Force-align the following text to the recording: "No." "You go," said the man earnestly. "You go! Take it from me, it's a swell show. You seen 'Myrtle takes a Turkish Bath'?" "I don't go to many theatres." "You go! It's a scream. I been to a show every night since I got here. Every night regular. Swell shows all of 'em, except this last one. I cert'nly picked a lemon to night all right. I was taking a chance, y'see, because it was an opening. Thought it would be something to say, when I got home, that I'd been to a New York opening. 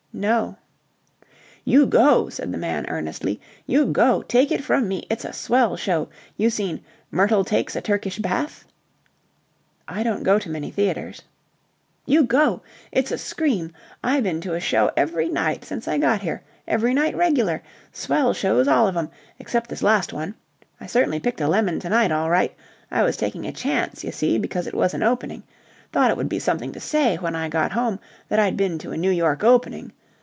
"No." 0.13 0.57
"You 1.63 1.85
go," 1.85 2.27
said 2.27 2.51
the 2.51 2.57
man 2.57 2.85
earnestly. 2.89 3.39
"You 3.65 3.85
go! 3.85 4.21
Take 4.21 4.51
it 4.51 4.61
from 4.63 4.87
me, 4.89 5.07
it's 5.09 5.23
a 5.23 5.31
swell 5.31 5.77
show. 5.77 6.09
You 6.35 6.49
seen 6.49 6.83
'Myrtle 7.11 7.45
takes 7.45 7.77
a 7.77 7.81
Turkish 7.81 8.19
Bath'?" 8.19 8.65
"I 9.87 10.03
don't 10.03 10.23
go 10.23 10.37
to 10.37 10.49
many 10.49 10.69
theatres." 10.69 11.21
"You 12.05 12.23
go! 12.25 12.61
It's 12.91 13.11
a 13.13 13.17
scream. 13.17 13.71
I 14.03 14.19
been 14.19 14.41
to 14.41 14.53
a 14.53 14.59
show 14.59 14.91
every 14.97 15.29
night 15.29 15.63
since 15.63 15.87
I 15.87 15.97
got 15.97 16.21
here. 16.21 16.43
Every 16.67 16.93
night 16.93 17.15
regular. 17.15 17.63
Swell 17.93 18.33
shows 18.33 18.67
all 18.67 18.89
of 18.89 18.97
'em, 18.97 19.09
except 19.39 19.69
this 19.69 19.81
last 19.81 20.11
one. 20.11 20.35
I 20.81 20.87
cert'nly 20.87 21.21
picked 21.21 21.41
a 21.41 21.47
lemon 21.47 21.79
to 21.79 21.89
night 21.89 22.11
all 22.11 22.29
right. 22.29 22.53
I 22.91 23.01
was 23.03 23.15
taking 23.15 23.45
a 23.47 23.53
chance, 23.53 24.03
y'see, 24.03 24.37
because 24.37 24.67
it 24.67 24.75
was 24.75 24.93
an 24.93 25.03
opening. 25.03 25.43
Thought 25.93 26.11
it 26.11 26.17
would 26.17 26.29
be 26.29 26.37
something 26.37 26.73
to 26.73 26.81
say, 26.81 27.15
when 27.15 27.35
I 27.35 27.47
got 27.47 27.71
home, 27.71 27.97
that 28.27 28.39
I'd 28.39 28.57
been 28.57 28.77
to 28.79 28.91
a 28.91 28.97
New 28.97 29.09
York 29.09 29.43
opening. 29.45 29.93